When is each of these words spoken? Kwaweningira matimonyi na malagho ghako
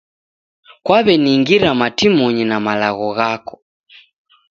Kwaweningira 0.83 1.69
matimonyi 1.79 2.43
na 2.49 2.57
malagho 2.65 3.07
ghako 3.17 3.55